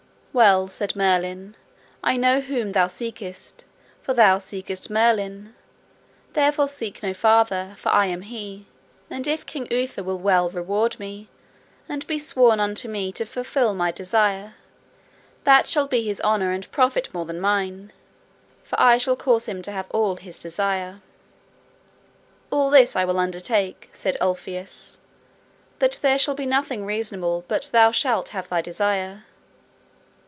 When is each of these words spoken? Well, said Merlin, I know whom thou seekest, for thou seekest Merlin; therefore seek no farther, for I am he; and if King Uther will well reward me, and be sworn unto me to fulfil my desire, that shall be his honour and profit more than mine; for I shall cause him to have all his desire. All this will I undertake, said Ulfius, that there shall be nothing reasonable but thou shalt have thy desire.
Well, 0.33 0.69
said 0.69 0.95
Merlin, 0.95 1.57
I 2.01 2.15
know 2.15 2.39
whom 2.39 2.71
thou 2.71 2.87
seekest, 2.87 3.65
for 4.01 4.13
thou 4.13 4.37
seekest 4.37 4.89
Merlin; 4.89 5.53
therefore 6.31 6.69
seek 6.69 7.03
no 7.03 7.13
farther, 7.13 7.73
for 7.77 7.89
I 7.89 8.05
am 8.05 8.21
he; 8.21 8.65
and 9.09 9.27
if 9.27 9.45
King 9.45 9.67
Uther 9.69 10.03
will 10.03 10.17
well 10.19 10.49
reward 10.49 10.97
me, 11.01 11.27
and 11.89 12.07
be 12.07 12.17
sworn 12.17 12.61
unto 12.61 12.87
me 12.87 13.11
to 13.11 13.25
fulfil 13.25 13.73
my 13.73 13.91
desire, 13.91 14.53
that 15.43 15.67
shall 15.67 15.85
be 15.89 16.01
his 16.01 16.21
honour 16.21 16.53
and 16.53 16.71
profit 16.71 17.13
more 17.13 17.25
than 17.25 17.41
mine; 17.41 17.91
for 18.63 18.79
I 18.79 18.97
shall 18.97 19.17
cause 19.17 19.47
him 19.49 19.61
to 19.63 19.71
have 19.73 19.91
all 19.91 20.15
his 20.15 20.39
desire. 20.39 21.01
All 22.49 22.69
this 22.69 22.95
will 22.95 23.19
I 23.19 23.23
undertake, 23.23 23.89
said 23.91 24.15
Ulfius, 24.21 24.97
that 25.79 25.99
there 26.01 26.17
shall 26.17 26.35
be 26.35 26.45
nothing 26.45 26.85
reasonable 26.85 27.43
but 27.49 27.67
thou 27.73 27.91
shalt 27.91 28.29
have 28.29 28.47
thy 28.47 28.61
desire. 28.61 29.25